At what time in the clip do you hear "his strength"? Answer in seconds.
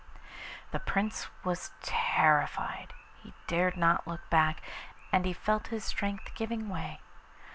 5.67-6.33